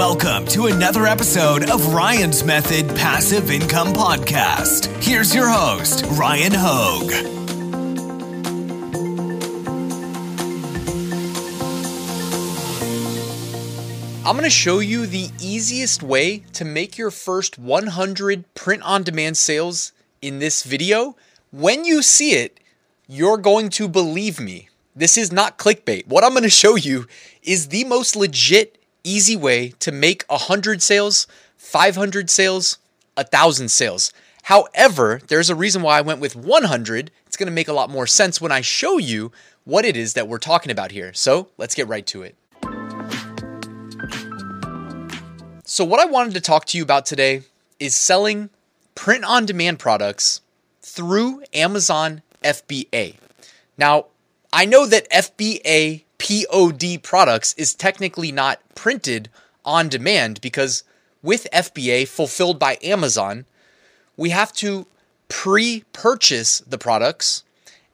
[0.00, 4.86] Welcome to another episode of Ryan's Method Passive Income Podcast.
[5.04, 7.12] Here's your host, Ryan Hogue.
[14.24, 19.02] I'm going to show you the easiest way to make your first 100 print on
[19.02, 19.92] demand sales
[20.22, 21.14] in this video.
[21.52, 22.58] When you see it,
[23.06, 24.70] you're going to believe me.
[24.96, 26.06] This is not clickbait.
[26.06, 27.06] What I'm going to show you
[27.42, 32.78] is the most legit easy way to make 100 sales, 500 sales,
[33.14, 34.12] 1,000 sales.
[34.44, 37.10] However, there's a reason why I went with 100.
[37.26, 39.32] It's going to make a lot more sense when I show you
[39.64, 41.12] what it is that we're talking about here.
[41.12, 42.36] So let's get right to it.
[45.64, 47.42] So, what I wanted to talk to you about today
[47.78, 48.50] is selling
[48.96, 50.40] print on demand products
[50.82, 53.14] through Amazon FBA.
[53.78, 54.06] Now,
[54.52, 59.30] I know that FBA POD products is technically not printed
[59.64, 60.84] on demand because
[61.22, 63.46] with FBA fulfilled by Amazon,
[64.16, 64.86] we have to
[65.28, 67.42] pre purchase the products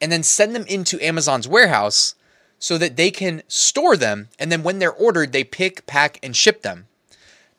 [0.00, 2.14] and then send them into Amazon's warehouse
[2.58, 4.28] so that they can store them.
[4.38, 6.86] And then when they're ordered, they pick, pack, and ship them.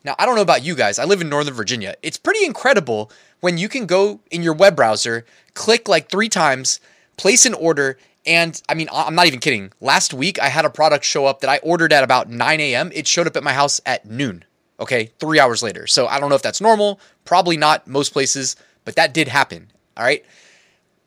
[0.05, 0.97] Now, I don't know about you guys.
[0.97, 1.95] I live in Northern Virginia.
[2.01, 6.79] It's pretty incredible when you can go in your web browser, click like three times,
[7.17, 9.71] place an order, and I mean, I'm not even kidding.
[9.81, 12.91] Last week, I had a product show up that I ordered at about 9 a.m.
[12.93, 14.45] It showed up at my house at noon.
[14.79, 15.87] Okay, three hours later.
[15.87, 16.99] So I don't know if that's normal.
[17.25, 19.71] Probably not most places, but that did happen.
[19.97, 20.25] All right.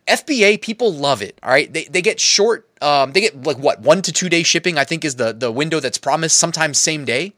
[0.07, 1.39] FBA people love it.
[1.43, 1.73] All right.
[1.73, 4.85] They, they get short, um, they get like what, one to two day shipping, I
[4.85, 7.35] think is the, the window that's promised, sometimes same day.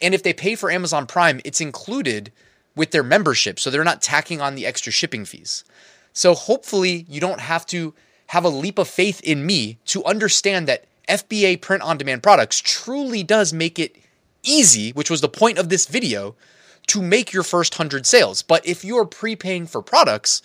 [0.00, 2.32] And if they pay for Amazon Prime, it's included
[2.74, 3.58] with their membership.
[3.58, 5.64] So they're not tacking on the extra shipping fees.
[6.12, 7.94] So hopefully you don't have to
[8.28, 12.60] have a leap of faith in me to understand that FBA print on demand products
[12.60, 13.96] truly does make it
[14.42, 16.34] easy, which was the point of this video,
[16.88, 18.42] to make your first 100 sales.
[18.42, 20.42] But if you're prepaying for products,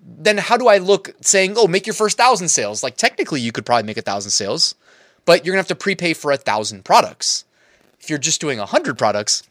[0.00, 2.82] then how do I look saying, oh, make your first 1,000 sales?
[2.82, 4.74] Like technically, you could probably make a 1,000 sales,
[5.24, 7.44] but you're going to have to prepay for a 1,000 products.
[8.00, 9.42] If you're just doing 100 products,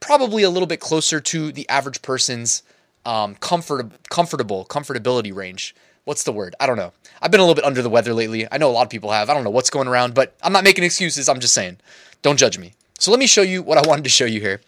[0.00, 2.62] probably a little bit closer to the average person's
[3.04, 5.74] um, comfort, comfortable, comfortability range
[6.06, 6.54] what's the word?
[6.58, 6.92] I don't know.
[7.20, 8.46] I've been a little bit under the weather lately.
[8.50, 9.28] I know a lot of people have.
[9.28, 11.28] I don't know what's going around, but I'm not making excuses.
[11.28, 11.78] I'm just saying.
[12.22, 12.72] Don't judge me.
[12.98, 14.62] So let me show you what I wanted to show you here.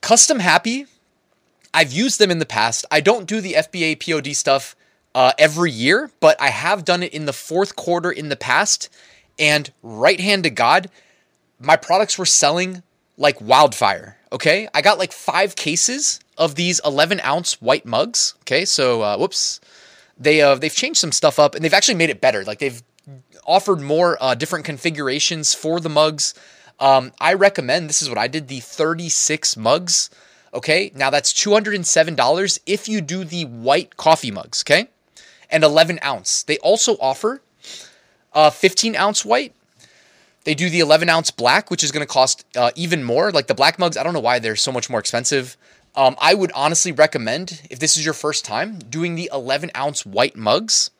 [0.00, 0.86] Custom Happy,
[1.72, 2.84] I've used them in the past.
[2.90, 4.74] I don't do the FBA POD stuff
[5.14, 8.88] uh, every year, but I have done it in the fourth quarter in the past.
[9.38, 10.90] And right hand to God,
[11.60, 12.82] my products were selling
[13.18, 14.16] like wildfire.
[14.32, 14.68] Okay.
[14.72, 18.34] I got like five cases of these 11 ounce white mugs.
[18.42, 18.64] Okay.
[18.64, 19.60] So, uh, whoops
[20.18, 22.44] they uh, they've changed some stuff up and they've actually made it better.
[22.44, 22.82] Like they've
[23.46, 26.34] offered more uh, different configurations for the mugs.
[26.78, 30.10] Um, I recommend this is what I did the 36 mugs.
[30.52, 34.62] Okay, now that's $207 if you do the white coffee mugs.
[34.66, 34.88] Okay,
[35.50, 36.42] and 11 ounce.
[36.42, 37.42] They also offer
[38.32, 39.52] a 15 ounce white.
[40.44, 43.32] They do the 11 ounce black, which is going to cost uh, even more.
[43.32, 45.56] Like the black mugs, I don't know why they're so much more expensive.
[45.96, 50.04] Um, I would honestly recommend, if this is your first time, doing the 11 ounce
[50.04, 50.90] white mugs.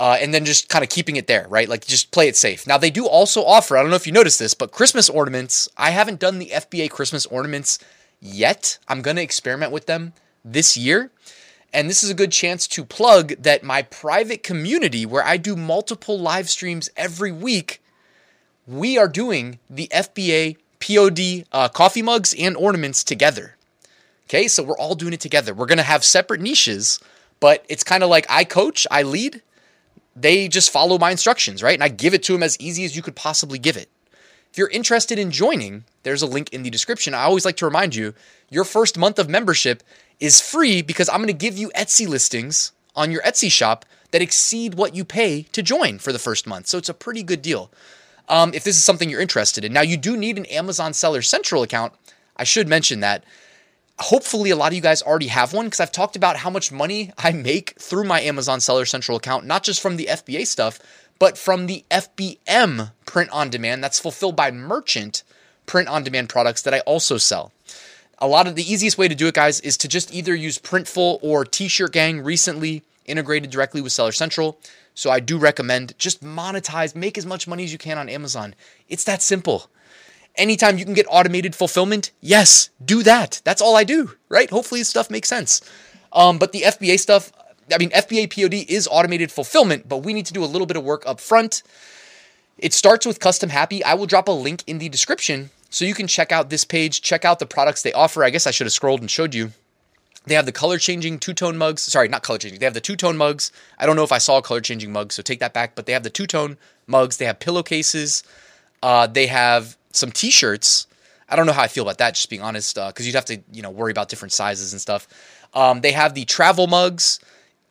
[0.00, 1.68] Uh, and then just kind of keeping it there, right?
[1.68, 2.66] Like just play it safe.
[2.66, 5.68] Now, they do also offer, I don't know if you noticed this, but Christmas ornaments.
[5.76, 7.78] I haven't done the FBA Christmas ornaments
[8.20, 8.78] yet.
[8.88, 10.12] I'm going to experiment with them
[10.44, 11.12] this year.
[11.72, 15.54] And this is a good chance to plug that my private community, where I do
[15.54, 17.80] multiple live streams every week,
[18.66, 23.53] we are doing the FBA POD uh, coffee mugs and ornaments together.
[24.34, 25.54] Okay, so we're all doing it together.
[25.54, 26.98] We're to have separate niches,
[27.38, 29.42] but it's kind of like I coach, I lead.
[30.16, 31.74] They just follow my instructions, right?
[31.74, 33.88] And I give it to them as easy as you could possibly give it.
[34.50, 37.14] If you're interested in joining, there's a link in the description.
[37.14, 38.12] I always like to remind you
[38.50, 39.84] your first month of membership
[40.18, 44.74] is free because I'm to give you Etsy listings on your Etsy shop that exceed
[44.74, 46.66] what you pay to join for the first month.
[46.66, 47.70] So it's a pretty good deal.
[48.28, 49.72] Um, if this is something you're interested in.
[49.72, 51.92] Now, you do need an Amazon Seller Central account.
[52.36, 53.22] I should mention that
[53.98, 56.72] hopefully a lot of you guys already have one because I've talked about how much
[56.72, 60.80] money I make through my Amazon Seller Central account, not just from the FBA stuff,
[61.18, 65.22] but from the FBM print on demand that's fulfilled by merchant
[65.66, 67.52] print on demand products that I also sell.
[68.18, 70.58] A lot of the easiest way to do it, guys, is to just either use
[70.58, 74.58] Printful or T shirt gang recently integrated directly with Seller Central.
[74.94, 78.54] So I do recommend just monetize, make as much money as you can on Amazon.
[78.88, 79.68] It's that simple.
[80.36, 83.40] Anytime you can get automated fulfillment, yes, do that.
[83.44, 84.50] That's all I do, right?
[84.50, 85.60] Hopefully, this stuff makes sense.
[86.12, 87.32] Um, but the FBA stuff,
[87.72, 90.76] I mean, FBA POD is automated fulfillment, but we need to do a little bit
[90.76, 91.62] of work up front.
[92.58, 93.84] It starts with custom happy.
[93.84, 97.02] I will drop a link in the description So you can check out this page,
[97.02, 98.22] check out the products they offer.
[98.22, 99.50] I guess I should have scrolled and showed you.
[100.26, 101.82] They have the color changing two tone mugs.
[101.82, 102.60] Sorry, not color changing.
[102.60, 103.50] They have the two tone mugs.
[103.76, 105.74] I don't know if I saw color changing mug, so take that back.
[105.74, 107.16] But they have the two tone mugs.
[107.16, 108.22] They have pillowcases.
[108.82, 110.86] Uh, they have some t shirts.
[111.28, 113.24] I don't know how I feel about that, just being honest, because uh, you'd have
[113.26, 115.08] to, you know, worry about different sizes and stuff.
[115.54, 117.20] Um, they have the travel mugs.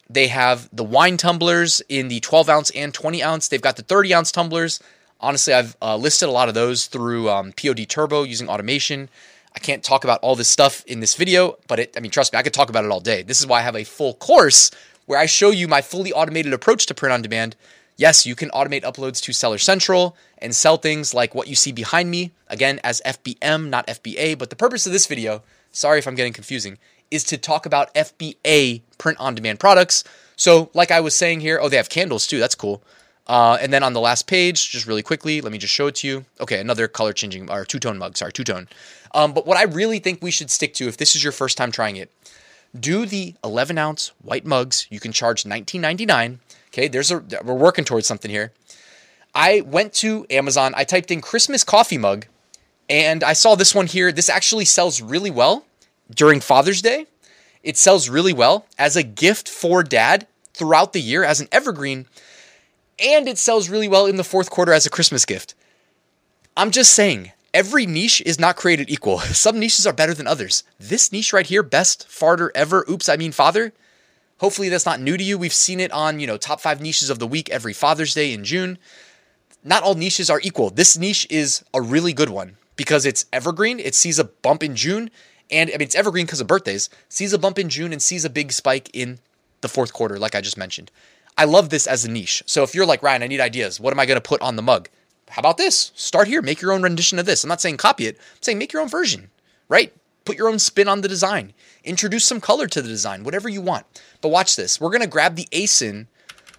[0.10, 3.48] They have the wine tumblers in the 12 ounce and 20 ounce.
[3.48, 4.80] They've got the 30 ounce tumblers.
[5.20, 9.10] Honestly, I've uh, listed a lot of those through um, POD Turbo using automation.
[9.56, 12.34] I can't talk about all this stuff in this video, but it, I mean, trust
[12.34, 13.22] me, I could talk about it all day.
[13.22, 14.72] This is why I have a full course
[15.06, 17.56] where I show you my fully automated approach to print on demand.
[17.96, 21.72] Yes, you can automate uploads to Seller Central and sell things like what you see
[21.72, 24.38] behind me, again, as FBM, not FBA.
[24.38, 26.80] But the purpose of this video, sorry if I'm getting confusing,
[27.12, 30.04] is to talk about FBA print on demand products.
[30.36, 32.40] So, like I was saying here, oh, they have candles too.
[32.40, 32.82] That's cool.
[33.28, 35.96] Uh, and then on the last page, just really quickly, let me just show it
[35.96, 36.26] to you.
[36.42, 38.18] Okay, another color changing or two tone mug.
[38.18, 38.68] Sorry, two tone.
[39.14, 41.58] Um, but what I really think we should stick to, if this is your first
[41.58, 42.12] time trying it,
[42.78, 44.88] do the 11 ounce white mugs.
[44.90, 46.40] You can charge 19.99.
[46.74, 48.52] Okay, there's a we're working towards something here.
[49.36, 50.74] I went to Amazon.
[50.76, 52.26] I typed in Christmas coffee mug,
[52.90, 54.12] and I saw this one here.
[54.12, 55.66] This actually sells really well
[56.10, 57.06] during Father's Day.
[57.62, 62.08] It sells really well as a gift for dad throughout the year as an evergreen,
[62.98, 65.54] and it sells really well in the fourth quarter as a Christmas gift.
[66.58, 69.20] I'm just saying, every niche is not created equal.
[69.20, 70.64] Some niches are better than others.
[70.80, 73.74] This niche right here, best farter ever, oops, I mean father.
[74.44, 75.38] Hopefully that's not new to you.
[75.38, 78.34] We've seen it on, you know, top 5 niches of the week every Father's Day
[78.34, 78.78] in June.
[79.64, 80.70] Not all niches are equal.
[80.70, 83.80] This niche is a really good one because it's evergreen.
[83.80, 85.10] It sees a bump in June
[85.50, 86.90] and I mean it's evergreen because of birthdays.
[87.08, 89.20] Sees a bump in June and sees a big spike in
[89.62, 90.92] the fourth quarter like I just mentioned.
[91.38, 92.44] I love this as a niche.
[92.46, 93.80] So if you're like, Ryan, I need ideas.
[93.80, 94.90] What am I going to put on the mug?
[95.30, 95.94] How about this?
[95.96, 97.46] Start here, make your own rendition of this.
[97.46, 99.30] I'm not saying copy it, I'm saying make your own version,
[99.70, 99.94] right?
[100.26, 101.54] Put your own spin on the design.
[101.84, 103.86] Introduce some color to the design, whatever you want.
[104.22, 104.80] But watch this.
[104.80, 106.08] We're going to grab the ASIN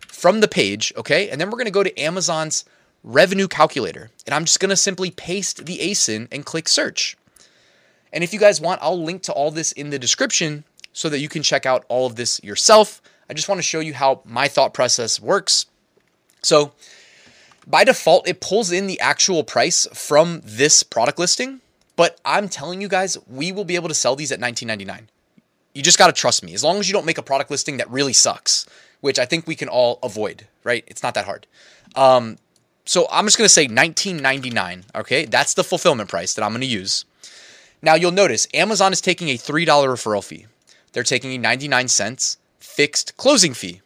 [0.06, 1.30] from the page, okay?
[1.30, 2.64] And then we're going to go to Amazon's
[3.02, 4.10] revenue calculator.
[4.26, 7.16] And I'm just going to simply paste the ASIN and click search.
[8.12, 11.18] And if you guys want, I'll link to all this in the description so that
[11.18, 13.02] you can check out all of this yourself.
[13.28, 15.66] I just want to show you how my thought process works.
[16.42, 16.72] So,
[17.66, 21.60] by default, it pulls in the actual price from this product listing,
[21.96, 25.04] but I'm telling you guys, we will be able to sell these at $19.99.
[25.74, 26.54] You just got to trust me.
[26.54, 28.66] As long as you don't make a product listing that really sucks,
[29.00, 30.84] which I think we can all avoid, right?
[30.86, 31.46] It's not that hard.
[31.94, 32.38] Um,
[32.84, 34.84] so I'm just going to say $19.99.
[34.94, 37.04] Okay, that's the fulfillment price that I'm going to use.
[37.82, 40.46] Now you'll notice Amazon is taking a $3 referral fee.
[40.92, 43.80] They're taking a 99 cents fixed closing fee.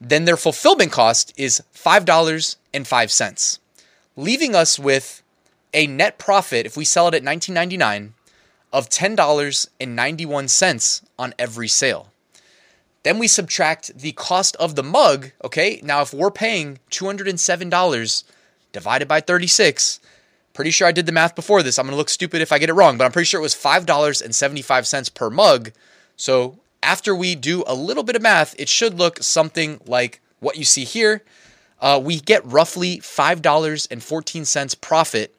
[0.00, 3.58] Then their fulfillment cost is $5.05,
[4.16, 5.22] leaving us with
[5.74, 8.12] a net profit if we sell it at $19.99
[8.72, 12.08] of $10.91 on every sale.
[13.02, 15.80] Then we subtract the cost of the mug, okay?
[15.82, 18.24] Now if we're paying $207
[18.72, 20.00] divided by 36,
[20.54, 21.78] pretty sure I did the math before this.
[21.78, 23.42] I'm going to look stupid if I get it wrong, but I'm pretty sure it
[23.42, 25.72] was $5.75 per mug.
[26.16, 30.56] So after we do a little bit of math, it should look something like what
[30.56, 31.22] you see here.
[31.80, 35.33] Uh, we get roughly $5.14 profit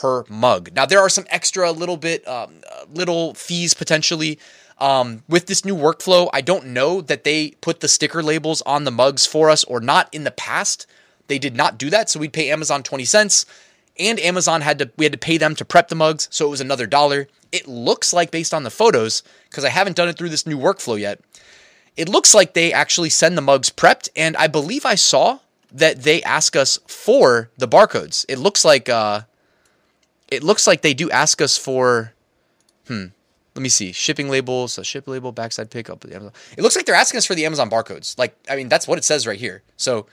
[0.00, 0.70] per mug.
[0.74, 2.60] Now, there are some extra little bit, um,
[2.92, 4.38] little fees potentially.
[4.78, 8.84] Um, with this new workflow, I don't know that they put the sticker labels on
[8.84, 10.12] the mugs for us or not.
[10.12, 10.86] In the past,
[11.28, 12.10] they did not do that.
[12.10, 13.46] So we'd pay Amazon 20 cents
[13.98, 16.28] and Amazon had to, we had to pay them to prep the mugs.
[16.30, 17.28] So it was another dollar.
[17.52, 20.58] It looks like, based on the photos, because I haven't done it through this new
[20.58, 21.20] workflow yet,
[21.96, 24.10] it looks like they actually send the mugs prepped.
[24.14, 25.38] And I believe I saw
[25.72, 28.26] that they ask us for the barcodes.
[28.28, 29.22] It looks like, uh,
[30.28, 32.12] it looks like they do ask us for,
[32.86, 33.06] hmm,
[33.54, 36.04] let me see, shipping labels, a ship label, backside pickup.
[36.04, 38.18] It looks like they're asking us for the Amazon barcodes.
[38.18, 39.62] Like, I mean, that's what it says right here.
[39.76, 40.06] So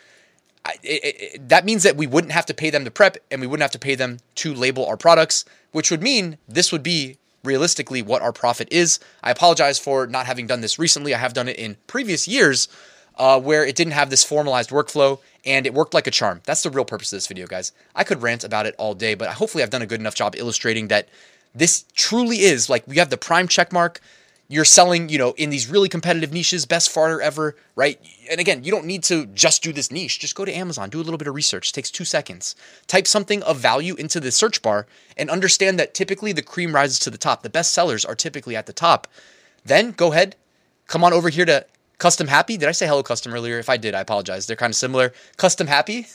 [0.83, 3.47] it, it, that means that we wouldn't have to pay them to prep and we
[3.47, 7.17] wouldn't have to pay them to label our products, which would mean this would be
[7.43, 8.99] realistically what our profit is.
[9.21, 11.13] I apologize for not having done this recently.
[11.13, 12.69] I have done it in previous years
[13.17, 16.41] uh, where it didn't have this formalized workflow and it worked like a charm.
[16.45, 17.71] That's the real purpose of this video, guys.
[17.95, 20.35] I could rant about it all day, but hopefully I've done a good enough job
[20.35, 21.09] illustrating that
[21.53, 23.99] this truly is like we have the prime check mark
[24.49, 27.99] you're selling, you know, in these really competitive niches, best farter ever, right?
[28.29, 30.19] And again, you don't need to just do this niche.
[30.19, 31.69] Just go to Amazon, do a little bit of research.
[31.69, 32.55] It takes two seconds.
[32.85, 34.85] Type something of value into the search bar
[35.17, 37.41] and understand that typically the cream rises to the top.
[37.41, 39.07] The best sellers are typically at the top.
[39.65, 40.35] Then go ahead,
[40.87, 41.65] come on over here to
[41.97, 42.57] Custom Happy.
[42.57, 43.59] Did I say Hello Custom earlier?
[43.59, 44.45] If I did, I apologize.
[44.45, 45.13] They're kind of similar.
[45.37, 46.07] Custom Happy.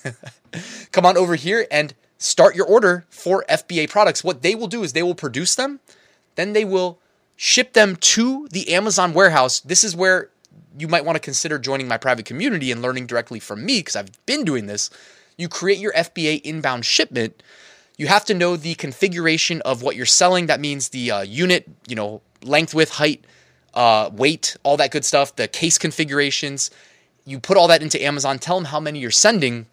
[0.92, 4.22] come on over here and start your order for FBA products.
[4.22, 5.80] What they will do is they will produce them,
[6.34, 6.98] then they will
[7.36, 9.60] ship them to the Amazon warehouse.
[9.60, 10.30] This is where
[10.76, 13.96] you might want to consider joining my private community and learning directly from me because
[13.96, 14.90] I've been doing this.
[15.36, 17.42] You create your FBA inbound shipment.
[17.96, 20.46] You have to know the configuration of what you're selling.
[20.46, 23.24] That means the uh, unit, you know, length, width, height,
[23.74, 26.70] uh, weight, all that good stuff, the case configurations.
[27.24, 29.66] You put all that into Amazon, tell them how many you're sending.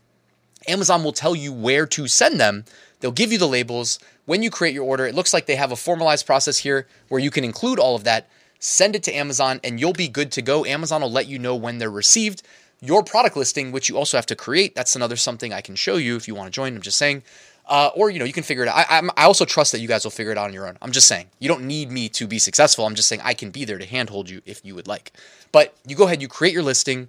[0.68, 2.66] Amazon will tell you where to send them.
[3.00, 4.00] They'll give you the labels.
[4.26, 7.22] When you create your order, it looks like they have a formalized process here where
[7.22, 8.28] you can include all of that,
[8.60, 10.66] send it to Amazon, and you'll be good to go.
[10.66, 12.42] Amazon will let you know when they're received.
[12.82, 15.98] Your product listing, which you also have to create, that's another something I can show
[15.98, 16.76] you if you want to join.
[16.76, 17.24] I'm just saying.
[17.68, 18.86] Uh, or you know you can figure it out.
[18.88, 20.78] I, I, also trust that you guys will figure it out on your own.
[20.84, 22.86] I'm just saying you don't need me to be successful.
[22.86, 25.12] I'm just saying I can be there to handhold you if you would like.
[25.52, 27.08] But you go ahead, you create your listing.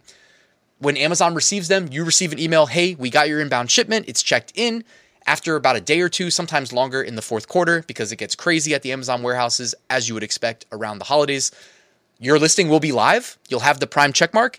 [0.78, 2.66] When Amazon receives them, you receive an email.
[2.66, 4.06] Hey, we got your inbound shipment.
[4.08, 4.82] It's checked in.
[5.26, 8.34] After about a day or two, sometimes longer in the fourth quarter, because it gets
[8.34, 11.50] crazy at the Amazon warehouses as you would expect around the holidays.
[12.18, 13.36] Your listing will be live.
[13.48, 14.58] You'll have the Prime checkmark.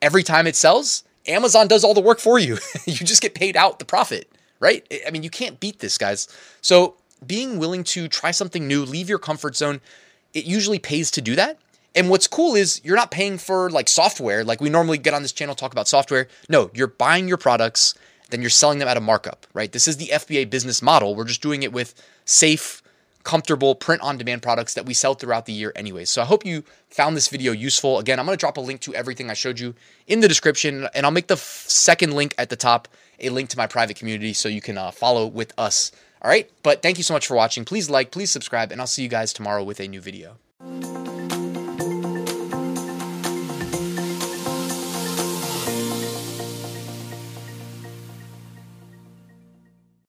[0.00, 2.58] Every time it sells, Amazon does all the work for you.
[2.86, 4.86] you just get paid out the profit right?
[5.06, 6.28] I mean, you can't beat this, guys.
[6.60, 6.96] So
[7.26, 9.80] being willing to try something new, leave your comfort zone,
[10.34, 11.58] it usually pays to do that.
[11.94, 15.22] And what's cool is you're not paying for like software, like we normally get on
[15.22, 16.28] this channel talk about software.
[16.48, 17.94] No, you're buying your products,
[18.28, 19.72] then you're selling them at a markup, right?
[19.72, 21.14] This is the FBA business model.
[21.14, 21.94] We're just doing it with
[22.26, 22.82] safe,
[23.26, 26.04] comfortable print on demand products that we sell throughout the year anyway.
[26.04, 27.98] So I hope you found this video useful.
[27.98, 29.74] Again, I'm going to drop a link to everything I showed you
[30.06, 32.86] in the description and I'll make the f- second link at the top
[33.18, 35.90] a link to my private community so you can uh, follow with us.
[36.22, 36.48] All right.
[36.62, 37.64] But thank you so much for watching.
[37.64, 40.36] Please like, please subscribe, and I'll see you guys tomorrow with a new video.